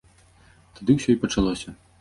Тады 0.79 0.97
ўсё 0.97 1.09
і 1.15 1.19
пачалося. 1.27 1.69